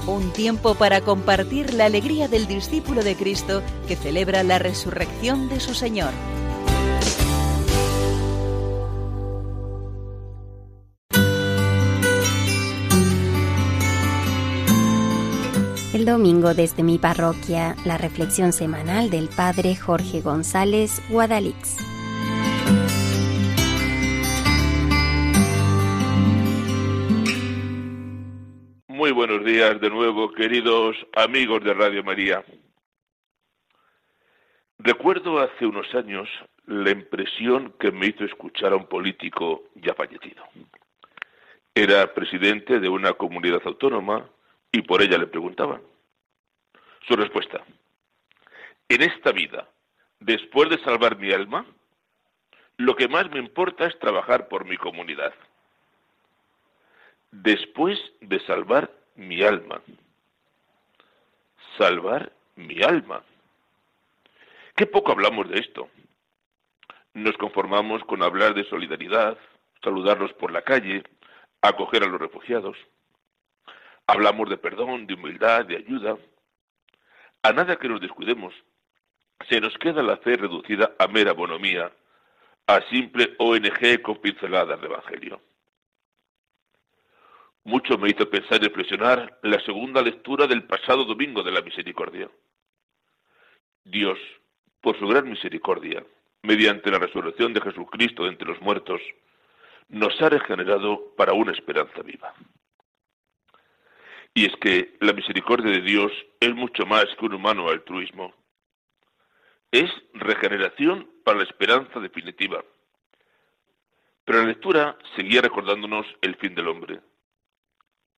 [0.08, 5.60] Un tiempo para compartir la alegría del discípulo de Cristo que celebra la resurrección de
[5.60, 6.12] su Señor.
[15.94, 21.91] El domingo desde mi parroquia, la reflexión semanal del Padre Jorge González Guadalix.
[29.12, 32.46] Muy buenos días de nuevo, queridos amigos de Radio María.
[34.80, 36.30] Recuerdo hace unos años
[36.66, 40.46] la impresión que me hizo escuchar a un político ya fallecido.
[41.76, 44.30] Era presidente de una comunidad autónoma
[44.72, 45.82] y por ella le preguntaban.
[47.06, 47.66] Su respuesta,
[48.88, 49.68] en esta vida,
[50.22, 51.66] después de salvar mi alma,
[52.78, 55.34] lo que más me importa es trabajar por mi comunidad.
[57.32, 59.82] Después de salvar mi alma.
[61.78, 63.24] Salvar mi alma.
[64.76, 65.90] Qué poco hablamos de esto.
[67.14, 69.38] Nos conformamos con hablar de solidaridad,
[69.84, 71.04] saludarlos por la calle,
[71.62, 72.78] acoger a los refugiados.
[74.08, 76.18] Hablamos de perdón, de humildad, de ayuda.
[77.44, 78.54] A nada que nos descuidemos,
[79.50, 81.92] se nos queda la fe reducida a mera bonomía,
[82.68, 85.42] a simple ONG con pinceladas de evangelio.
[87.64, 92.30] Mucho me hizo pensar y reflexionar la segunda lectura del pasado domingo de la misericordia.
[93.84, 94.18] Dios,
[94.82, 96.04] por su gran misericordia,
[96.42, 99.00] mediante la resurrección de Jesucristo de entre los muertos,
[99.90, 102.34] nos ha regenerado para una esperanza viva.
[104.34, 108.34] Y es que la misericordia de Dios es mucho más que un humano altruismo.
[109.72, 112.64] Es regeneración para la esperanza definitiva.
[114.26, 117.02] Pero la lectura seguía recordándonos el fin del hombre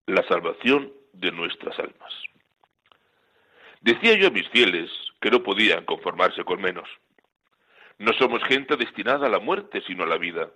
[0.06, 2.12] la salvación de nuestras almas.
[3.80, 4.90] Decía yo a mis fieles
[5.20, 6.88] que no podían conformarse con menos.
[7.98, 10.50] No somos gente destinada a la muerte, sino a la vida.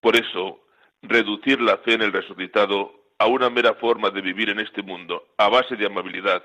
[0.00, 0.64] Por eso,
[1.02, 5.28] reducir la fe en el resucitado a una mera forma de vivir en este mundo,
[5.36, 6.42] a base de amabilidad,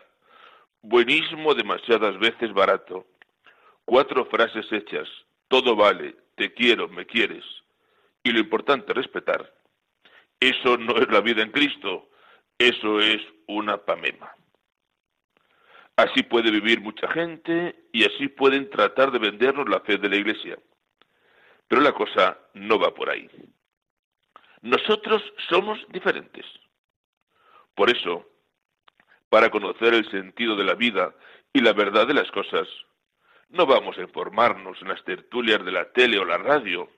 [0.82, 3.06] buenismo demasiadas veces barato,
[3.86, 5.08] cuatro frases hechas,
[5.48, 7.46] todo vale, te quiero, me quieres,
[8.24, 9.54] y lo importante respetar,
[10.50, 12.10] eso no es la vida en Cristo,
[12.58, 14.34] eso es una pamema.
[15.96, 20.16] Así puede vivir mucha gente y así pueden tratar de vendernos la fe de la
[20.16, 20.58] Iglesia.
[21.68, 23.30] Pero la cosa no va por ahí.
[24.62, 26.46] Nosotros somos diferentes.
[27.76, 28.26] Por eso,
[29.30, 31.14] para conocer el sentido de la vida
[31.52, 32.68] y la verdad de las cosas,
[33.50, 36.90] no vamos a informarnos en las tertulias de la tele o la radio,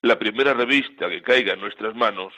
[0.00, 2.32] la primera revista que caiga en nuestras manos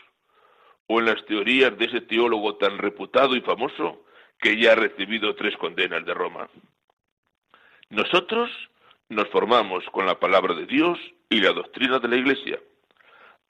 [0.87, 4.05] o en las teorías de ese teólogo tan reputado y famoso
[4.39, 6.49] que ya ha recibido tres condenas de Roma.
[7.91, 8.51] Nosotros
[9.09, 10.99] nos formamos con la palabra de Dios
[11.31, 12.59] y la doctrina de la Iglesia.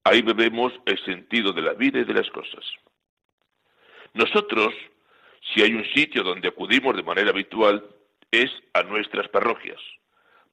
[0.05, 2.65] Ahí bebemos el sentido de la vida y de las cosas.
[4.13, 4.75] Nosotros,
[5.53, 7.85] si hay un sitio donde acudimos de manera habitual,
[8.31, 9.81] es a nuestras parroquias,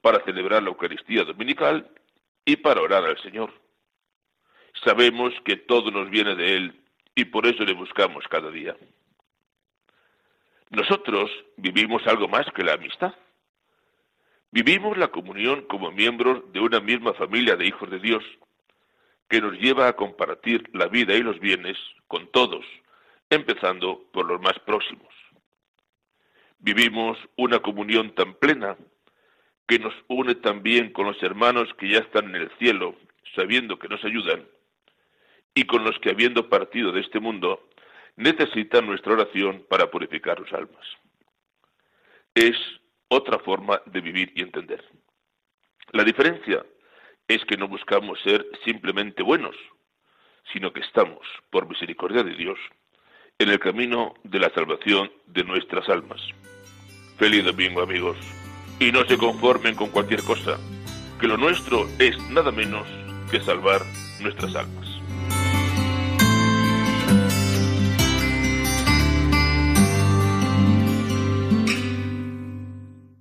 [0.00, 1.88] para celebrar la Eucaristía Dominical
[2.44, 3.52] y para orar al Señor.
[4.84, 6.80] Sabemos que todo nos viene de Él
[7.14, 8.76] y por eso le buscamos cada día.
[10.70, 13.14] Nosotros vivimos algo más que la amistad.
[14.50, 18.24] Vivimos la comunión como miembros de una misma familia de hijos de Dios,
[19.28, 22.64] que nos lleva a compartir la vida y los bienes con todos,
[23.30, 25.08] empezando por los más próximos.
[26.58, 28.76] Vivimos una comunión tan plena
[29.66, 32.94] que nos une también con los hermanos que ya están en el cielo,
[33.34, 34.46] sabiendo que nos ayudan,
[35.54, 37.68] y con los que habiendo partido de este mundo,
[38.16, 40.86] necesitan nuestra oración para purificar sus almas.
[42.34, 42.56] Es
[43.08, 44.82] otra forma de vivir y entender.
[45.92, 46.64] La diferencia
[47.28, 49.56] es que no buscamos ser simplemente buenos,
[50.52, 52.58] sino que estamos, por misericordia de Dios,
[53.38, 56.20] en el camino de la salvación de nuestras almas.
[57.18, 58.16] Feliz domingo amigos,
[58.80, 60.58] y no se conformen con cualquier cosa,
[61.20, 62.86] que lo nuestro es nada menos
[63.30, 63.82] que salvar
[64.20, 64.81] nuestras almas.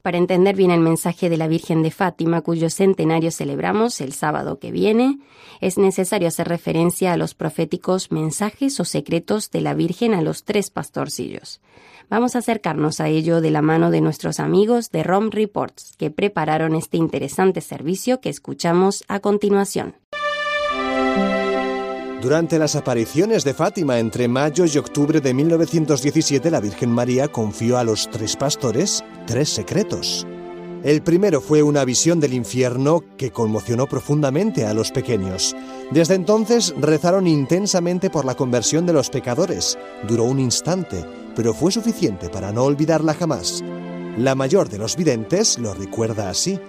[0.02, 4.58] Para entender bien el mensaje de la Virgen de Fátima, cuyo centenario celebramos el sábado
[4.58, 5.20] que viene,
[5.60, 10.44] es necesario hacer referencia a los proféticos mensajes o secretos de la Virgen a los
[10.44, 11.62] tres pastorcillos.
[12.10, 16.10] Vamos a acercarnos a ello de la mano de nuestros amigos de Rom Reports, que
[16.10, 20.01] prepararon este interesante servicio que escuchamos a continuación.
[22.22, 27.80] Durante las apariciones de Fátima entre mayo y octubre de 1917, la Virgen María confió
[27.80, 30.28] a los tres pastores tres secretos.
[30.84, 35.56] El primero fue una visión del infierno que conmocionó profundamente a los pequeños.
[35.90, 39.80] Desde entonces rezaron intensamente por la conversión de los pecadores.
[40.08, 41.04] Duró un instante,
[41.36, 43.64] pero fue suficiente para no olvidarla jamás.
[44.18, 46.60] La mayor de los videntes lo recuerda así.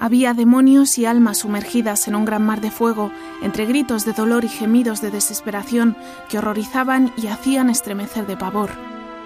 [0.00, 4.46] Había demonios y almas sumergidas en un gran mar de fuego, entre gritos de dolor
[4.46, 5.94] y gemidos de desesperación
[6.30, 8.70] que horrorizaban y hacían estremecer de pavor.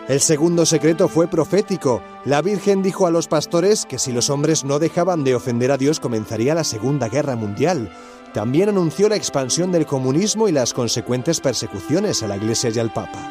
[0.09, 2.03] El segundo secreto fue profético.
[2.25, 5.79] La Virgen dijo a los pastores que si los hombres no dejaban de ofender a
[5.79, 7.93] Dios comenzaría la Segunda Guerra Mundial.
[8.33, 12.93] También anunció la expansión del comunismo y las consecuentes persecuciones a la Iglesia y al
[12.93, 13.31] Papa.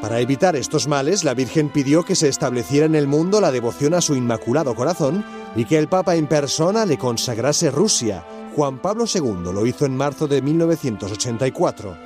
[0.00, 3.94] Para evitar estos males, la Virgen pidió que se estableciera en el mundo la devoción
[3.94, 5.24] a su Inmaculado Corazón
[5.56, 8.24] y que el Papa en persona le consagrase Rusia.
[8.54, 11.96] Juan Pablo II lo hizo en marzo de 1984.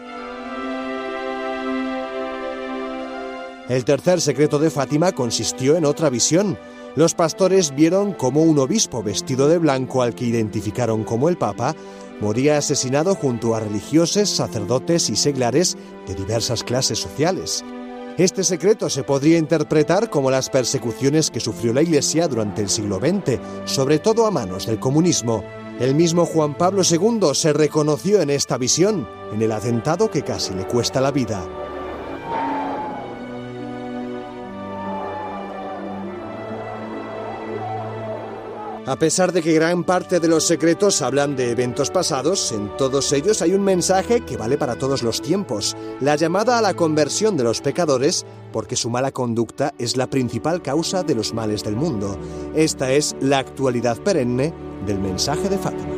[3.68, 6.58] El tercer secreto de Fátima consistió en otra visión.
[6.96, 11.74] Los pastores vieron cómo un obispo vestido de blanco al que identificaron como el Papa
[12.20, 15.76] moría asesinado junto a religiosos, sacerdotes y seglares
[16.06, 17.62] de diversas clases sociales.
[18.18, 22.98] Este secreto se podría interpretar como las persecuciones que sufrió la Iglesia durante el siglo
[22.98, 25.44] XX, sobre todo a manos del comunismo.
[25.78, 30.52] El mismo Juan Pablo II se reconoció en esta visión, en el atentado que casi
[30.52, 31.67] le cuesta la vida.
[38.88, 43.12] A pesar de que gran parte de los secretos hablan de eventos pasados, en todos
[43.12, 47.36] ellos hay un mensaje que vale para todos los tiempos, la llamada a la conversión
[47.36, 51.76] de los pecadores, porque su mala conducta es la principal causa de los males del
[51.76, 52.18] mundo.
[52.54, 54.54] Esta es la actualidad perenne
[54.86, 55.97] del mensaje de Fátima.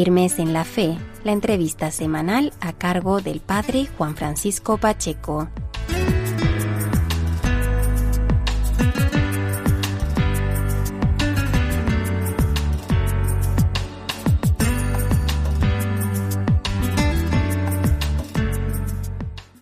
[0.00, 5.50] Firmes en la Fe, la entrevista semanal a cargo del Padre Juan Francisco Pacheco.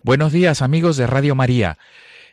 [0.03, 1.77] Buenos días amigos de Radio María.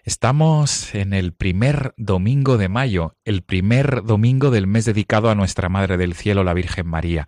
[0.05, 5.69] Estamos en el primer domingo de mayo, el primer domingo del mes dedicado a nuestra
[5.69, 7.27] Madre del Cielo, la Virgen María.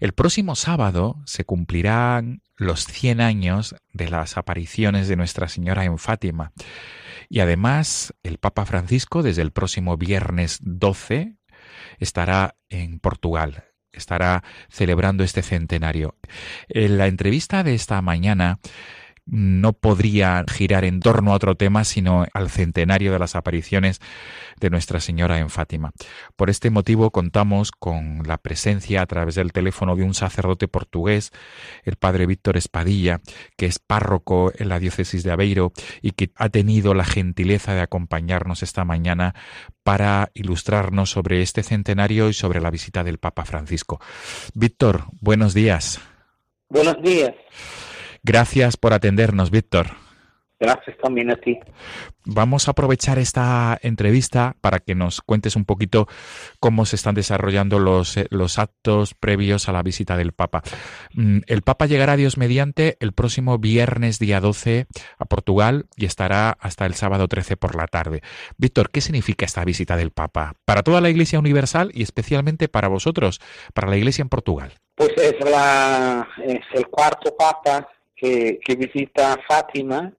[0.00, 5.98] El próximo sábado se cumplirán los 100 años de las apariciones de Nuestra Señora en
[5.98, 6.52] Fátima.
[7.28, 11.36] Y además, el Papa Francisco, desde el próximo viernes 12,
[11.98, 16.16] estará en Portugal, estará celebrando este centenario.
[16.70, 18.58] En la entrevista de esta mañana
[19.26, 24.00] no podría girar en torno a otro tema sino al centenario de las apariciones
[24.58, 25.92] de Nuestra Señora en Fátima.
[26.36, 31.30] Por este motivo contamos con la presencia a través del teléfono de un sacerdote portugués,
[31.84, 33.20] el padre Víctor Espadilla,
[33.56, 37.80] que es párroco en la diócesis de Aveiro y que ha tenido la gentileza de
[37.80, 39.34] acompañarnos esta mañana
[39.82, 44.00] para ilustrarnos sobre este centenario y sobre la visita del Papa Francisco.
[44.54, 46.00] Víctor, buenos días.
[46.68, 47.32] Buenos días.
[48.22, 49.88] Gracias por atendernos, Víctor.
[50.60, 51.58] Gracias también a ti.
[52.26, 56.06] Vamos a aprovechar esta entrevista para que nos cuentes un poquito
[56.60, 60.60] cómo se están desarrollando los, eh, los actos previos a la visita del Papa.
[61.14, 64.86] Mm, el Papa llegará, Dios mediante, el próximo viernes día 12
[65.18, 68.20] a Portugal y estará hasta el sábado 13 por la tarde.
[68.58, 72.88] Víctor, ¿qué significa esta visita del Papa para toda la Iglesia Universal y especialmente para
[72.88, 73.40] vosotros,
[73.72, 74.74] para la Iglesia en Portugal?
[74.94, 77.88] Pues es, la, es el cuarto Papa
[78.20, 80.12] que, visita Fátima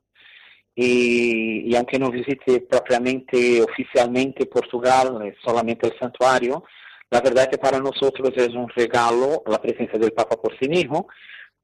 [0.76, 6.64] y, aunque no visite propiamente, oficialmente Portugal, es solamente el santuario,
[7.10, 11.08] la verdad que para nosotros es un regalo la presencia del Papa por sí mismo,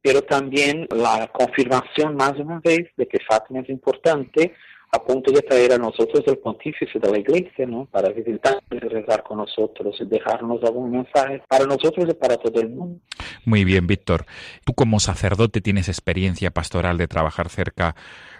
[0.02, 4.54] pero también la confirmación más una vez de que Fátima es importante
[4.92, 7.86] a punto de traer a nosotros el pontífice de la iglesia, ¿no?
[7.92, 12.62] Para visitar y rezar con nosotros y dejarnos algún mensaje para nosotros y para todo
[12.62, 13.00] el mundo.
[13.46, 14.26] Muy bien, Víctor.
[14.66, 17.96] Tú como sacerdote tienes experiencia pastoral de trabajar cerca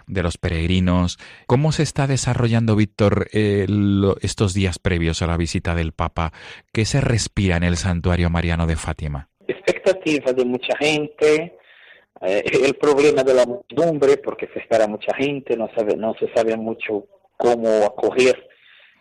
[0.06, 1.18] de los peregrinos.
[1.46, 3.66] ¿Cómo se está desarrollando, Víctor, eh,
[4.22, 6.32] estos días previos a la visita del Papa?
[6.72, 9.28] ¿Qué se respira en el santuario mariano de Fátima?
[9.46, 11.57] Expectativa de mucha gente,
[12.20, 16.32] eh, el problema de la muchedumbre, porque se espera mucha gente, no, sabe, no se
[16.34, 17.06] sabe mucho
[17.36, 18.48] cómo acoger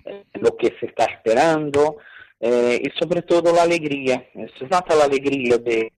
[0.05, 1.97] eh, lo que se está esperando,
[2.39, 5.91] eh, y sobre todo la alegría, es nota la alegría de,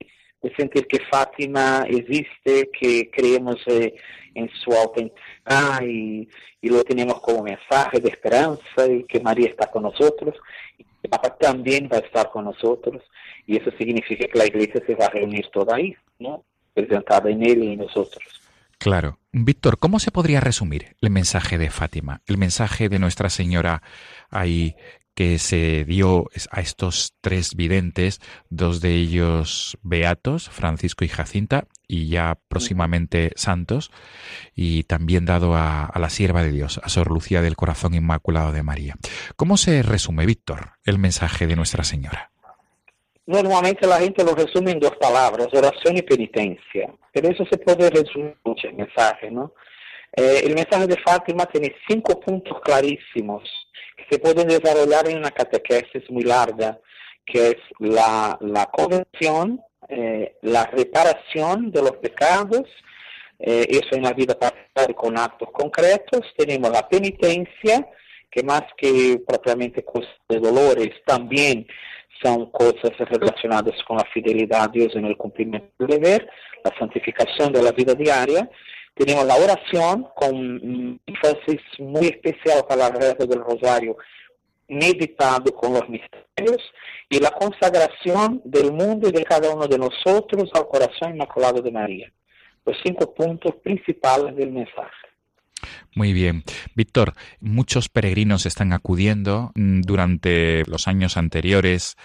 [0.56, 3.94] sentir que Fátima existe, que creemos eh,
[4.36, 6.28] en su autenticidad y,
[6.62, 10.36] lo tenemos como mensaje de esperanza y que María está con nosotros
[10.78, 13.02] y que Papa también va a estar con nosotros
[13.46, 16.44] y eso significa que la iglesia se va a reunir toda ahí, ¿no?
[16.74, 18.24] Presentada en él y en nosotros.
[18.78, 19.20] Claro.
[19.32, 23.84] Víctor, ¿cómo se podría resumir el mensaje de Fátima, el mensaje de Nuestra Señora
[24.30, 24.76] ahí
[25.20, 32.08] que se dio a estos tres videntes, dos de ellos beatos, Francisco y Jacinta, y
[32.08, 33.92] ya próximamente santos,
[34.56, 38.54] y también dado a, a, la sierva de Dios, a Sor Lucía del Corazón Inmaculado
[38.54, 38.96] de María.
[39.36, 42.32] ¿Cómo se resume, Víctor, el mensaje de Nuestra Señora?
[43.30, 47.88] Normalmente la gente lo resume en dos palabras, oración y penitencia, pero eso se puede
[47.92, 49.54] resumir mucho el mensaje, ¿no?
[50.18, 53.44] Eh, el mensaje de Fátima tiene cinco puntos clarísimos
[53.96, 56.80] que se pueden desarrollar en una catequesis muy larga,
[57.24, 62.64] que es la, la convención, eh, la reparación de los pecados,
[63.38, 67.88] eh, eso en la vida particular con actos concretos, tenemos la penitencia,
[68.32, 71.68] que más que propiamente cosas de dolores, también
[72.22, 76.30] son cosas relacionadas con la fidelidad a Dios en el cumplimiento del deber,
[76.64, 78.50] la santificación de la vida diaria.
[78.94, 83.98] Tenemos la oración con énfasis muy especial para la rezo del rosario,
[84.68, 86.62] meditado con los misterios,
[87.10, 91.72] y la consagración del mundo y de cada uno de nosotros al corazón inmaculado de
[91.72, 92.12] María.
[92.66, 95.09] Los cinco puntos principales del mensaje.
[95.96, 96.44] Muy bien.
[96.76, 101.96] Víctor, muchos peregrinos están acudiendo mm, durante los años anteriores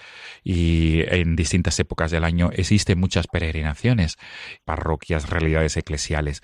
[0.43, 2.49] y en distintas épocas del año.
[2.53, 4.17] Existen muchas peregrinaciones,
[4.63, 6.41] parroquias, realidades eclesiales,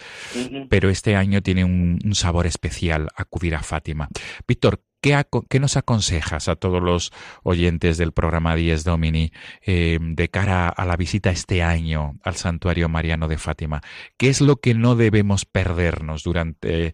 [0.69, 4.09] pero este año tiene un, un sabor especial acudir a Fátima.
[4.47, 7.11] Víctor, ¿qué, nos aconsejas a todos los
[7.43, 9.31] oyentes del programa Dies Domini
[9.65, 13.81] eh, de cara a la visita este año al Santuario Mariano de Fátima?
[14.17, 16.93] ¿Qué es lo que no debemos perdernos durante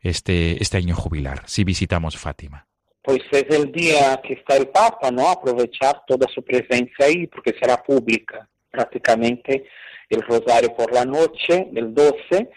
[0.00, 2.66] este, este año jubilar si visitamos Fátima?
[3.02, 5.28] Pues es el día que está el Papa, ¿no?
[5.28, 9.64] Aprovechar toda su presencia ahí porque será pública prácticamente
[10.08, 12.48] el rosario por la noche, el 12,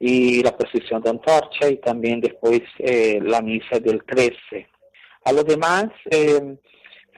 [0.00, 4.66] y la procesión de antorcha y también después eh, la misa del 13.
[5.26, 6.56] A lo demás, eh,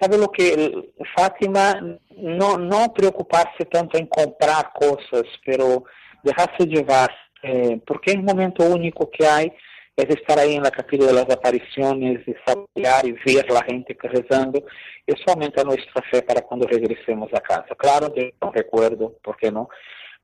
[0.01, 1.81] ¿sabe lo que Fátima?
[2.17, 5.85] No, preocuparse tanto en comprar cosas, pero
[6.25, 7.11] dejarse llevar,
[7.45, 9.53] eh, porque un momento único que hay
[9.95, 13.97] es estar ahí en la capilla de las apariciones, y saborear y ver la gente
[14.03, 14.65] rezando,
[15.07, 17.75] eso aumenta nuestra fe para cuando regresemos a casa.
[17.77, 19.69] Claro, de no recuerdo, ¿por qué no?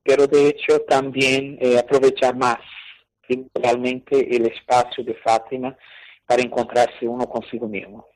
[0.03, 2.59] Pero de hecho también eh, aprovechar más
[3.55, 5.77] realmente el espacio de Fátima
[6.27, 8.07] para encontrarse uno consigo mismo.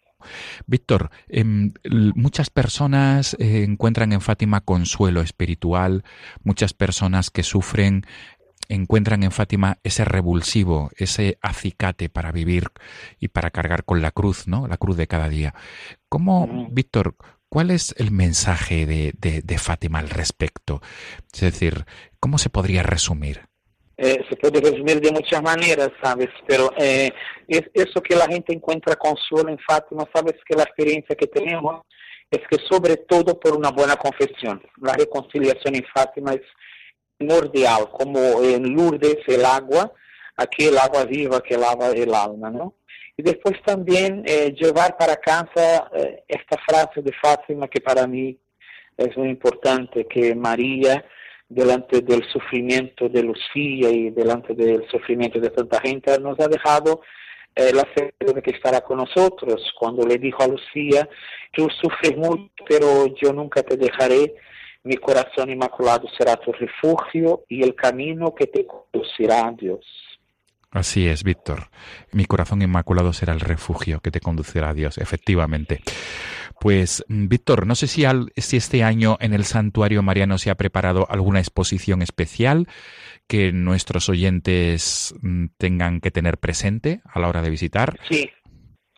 [0.67, 1.73] Víctor, em,
[2.15, 6.05] muchas personas eh, encuentran en Fátima consuelo espiritual,
[6.45, 8.05] muchas personas que sufren
[8.69, 12.69] encuentran en Fátima ese revulsivo, ese acicate para vivir
[13.19, 14.67] y para cargar con la cruz, ¿no?
[14.67, 15.55] La cruz de cada día.
[16.09, 17.17] ¿Cómo, Víctor,
[17.53, 20.81] ¿Cuál es el mensaje de, de, Fátima al respecto?
[21.35, 21.85] Es decir,
[22.19, 23.43] ¿cómo se podría resumir?
[23.99, 26.31] Eh, se puede resumir de muchas maneras, ¿sabes?
[26.47, 27.11] Pero eh,
[27.47, 30.37] es eso que la gente encuentra consuelo en Fátima, ¿sabes?
[30.49, 31.83] Que la experiencia que tenemos
[32.31, 34.63] es que sobre todo por una buena confesión.
[34.81, 36.41] La reconciliación en Fátima es
[37.19, 39.93] primordial, como en Lourdes el agua,
[40.39, 42.77] aquí el agua viva que lava el alma, ¿no?
[43.17, 48.39] Y después también eh, llevar para casa eh, esta frase de Fátima que para mí
[48.97, 51.05] es muy importante, que María,
[51.49, 57.03] delante del sufrimiento de Lucía y delante del sufrimiento de tanta gente, nos ha dejado
[57.55, 59.61] eh, la certeza de que estará con nosotros.
[59.79, 61.09] Cuando le dijo a Lucía,
[61.53, 64.35] tú sufres mucho, pero yo nunca te dejaré,
[64.85, 69.85] mi corazón inmaculado será tu refugio y el camino que te conducirá a Dios.
[70.73, 71.69] Así es, Víctor.
[72.13, 75.83] Mi corazón inmaculado será el refugio que te conducirá a Dios, efectivamente.
[76.59, 78.05] Pues, mm, Víctor, no sé si,
[78.37, 82.69] si este año en el Santuario Mariano se ha preparado alguna exposición especial
[83.29, 87.99] que nuestros oyentes mm, tengan que tener presente a la hora de visitar.
[88.09, 88.31] Sí,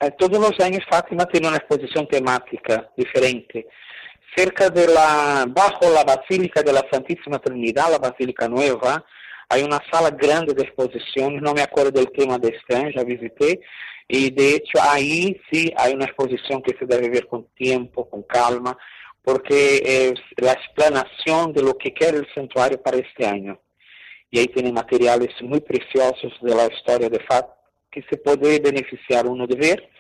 [0.01, 3.67] eh, todos los años Fátima tiene una exposición temática diferente.
[4.37, 9.05] Cerca de la, bajo la Basílica de la Santísima Trinidad, la Basílica Nueva,
[9.49, 13.05] hay una sala grande de exposiciones, no me acuerdo del tema de este año, ya
[13.05, 13.61] visité,
[14.09, 18.23] y de hecho ahí sí hay una exposición que se debe ver con tiempo, con
[18.23, 18.77] calma,
[19.23, 23.59] porque es la explanación de lo que quiere el santuario para este año.
[24.31, 27.47] Y ahí tiene materiales muy preciosos de la historia de FAT
[27.91, 29.91] que se puede beneficiar uno de ver.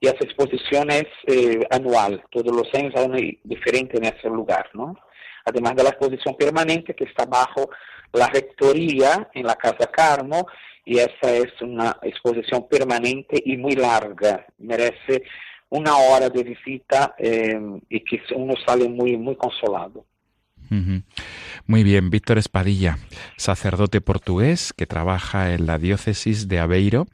[0.00, 4.68] Y esa exposición es eh, anual, todos los años hay una diferente en ese lugar,
[4.74, 4.96] ¿no?
[5.44, 7.70] Además de la exposición permanente que está bajo
[8.12, 10.46] la rectoría en la Casa Carmo
[10.84, 14.46] y esa es una exposición permanente y muy larga.
[14.58, 15.24] Merece
[15.70, 20.04] una hora de visita eh, y que uno sale muy, muy consolado.
[21.66, 22.98] Muy bien, Víctor Espadilla,
[23.36, 27.06] sacerdote portugués que trabaja en la diócesis de Aveiro.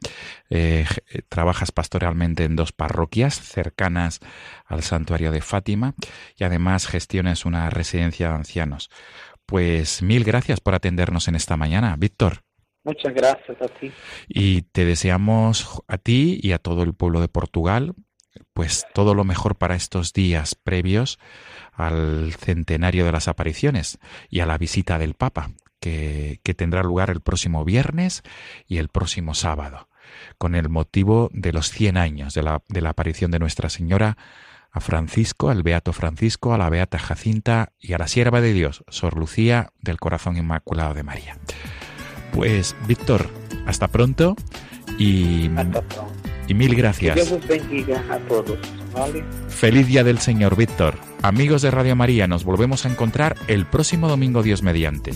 [0.49, 0.85] Eh,
[1.29, 4.19] trabajas pastoralmente en dos parroquias cercanas
[4.65, 5.95] al santuario de Fátima
[6.35, 8.89] y además gestionas una residencia de ancianos.
[9.45, 12.43] Pues mil gracias por atendernos en esta mañana, Víctor.
[12.83, 13.91] Muchas gracias a ti.
[14.27, 17.93] Y te deseamos a ti y a todo el pueblo de Portugal,
[18.53, 21.19] pues todo lo mejor para estos días previos
[21.73, 27.09] al centenario de las apariciones y a la visita del Papa, que, que tendrá lugar
[27.09, 28.23] el próximo viernes
[28.67, 29.89] y el próximo sábado,
[30.37, 34.17] con el motivo de los 100 años de la, de la aparición de Nuestra Señora
[34.71, 38.83] a Francisco, al Beato Francisco, a la Beata Jacinta y a la Sierva de Dios,
[38.87, 41.37] Sor Lucía del Corazón Inmaculado de María.
[42.31, 43.29] Pues, Víctor,
[43.65, 44.35] hasta pronto
[44.97, 45.49] y,
[46.51, 47.15] y mil gracias.
[47.15, 48.59] Que Dios bendiga a todos.
[49.47, 50.95] Feliz Día del Señor, Víctor.
[51.21, 55.13] Amigos de Radio María, nos volvemos a encontrar el próximo domingo Dios mediante.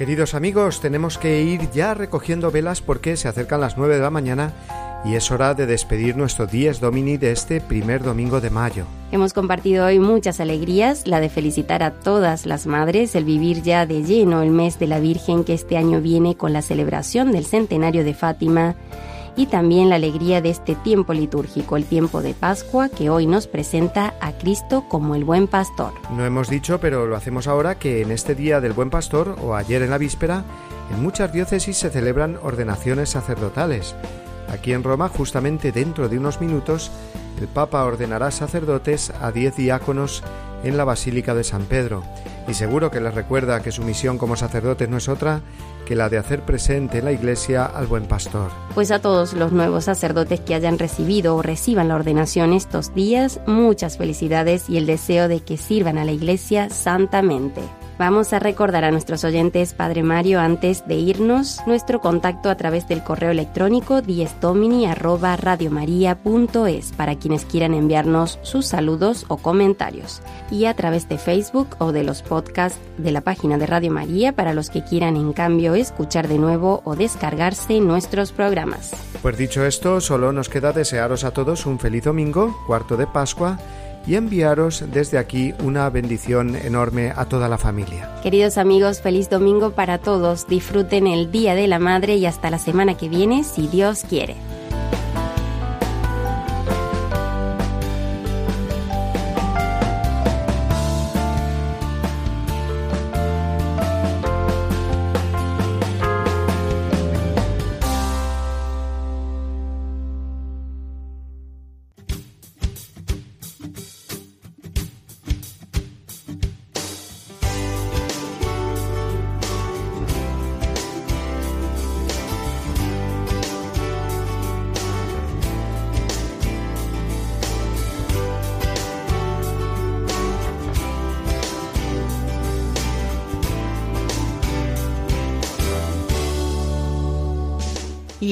[0.00, 4.08] Queridos amigos, tenemos que ir ya recogiendo velas porque se acercan las 9 de la
[4.08, 4.54] mañana
[5.04, 8.86] y es hora de despedir nuestro Dies Domini de este primer domingo de mayo.
[9.12, 13.84] Hemos compartido hoy muchas alegrías, la de felicitar a todas las madres, el vivir ya
[13.84, 17.44] de lleno el mes de la Virgen que este año viene con la celebración del
[17.44, 18.76] centenario de Fátima
[19.36, 23.46] y también la alegría de este tiempo litúrgico, el tiempo de Pascua, que hoy nos
[23.46, 25.92] presenta a Cristo como el buen pastor.
[26.10, 29.54] No hemos dicho, pero lo hacemos ahora, que en este día del buen pastor, o
[29.54, 30.44] ayer en la víspera,
[30.92, 33.94] en muchas diócesis se celebran ordenaciones sacerdotales.
[34.52, 36.90] Aquí en Roma, justamente dentro de unos minutos,
[37.40, 40.22] el Papa ordenará sacerdotes a diez diáconos
[40.64, 42.02] en la Basílica de San Pedro,
[42.46, 45.40] y seguro que les recuerda que su misión como sacerdotes no es otra
[45.90, 48.52] que la de hacer presente en la Iglesia al buen pastor.
[48.76, 53.40] Pues a todos los nuevos sacerdotes que hayan recibido o reciban la ordenación estos días,
[53.48, 57.62] muchas felicidades y el deseo de que sirvan a la Iglesia santamente.
[58.00, 62.88] Vamos a recordar a nuestros oyentes, Padre Mario, antes de irnos, nuestro contacto a través
[62.88, 71.10] del correo electrónico diestomini@radiomaria.es para quienes quieran enviarnos sus saludos o comentarios y a través
[71.10, 74.82] de Facebook o de los podcasts de la página de Radio María para los que
[74.82, 78.92] quieran en cambio escuchar de nuevo o descargarse nuestros programas.
[79.20, 83.58] Pues dicho esto, solo nos queda desearos a todos un feliz domingo, cuarto de Pascua
[84.06, 88.10] y enviaros desde aquí una bendición enorme a toda la familia.
[88.22, 90.46] Queridos amigos, feliz domingo para todos.
[90.46, 94.36] Disfruten el Día de la Madre y hasta la semana que viene, si Dios quiere.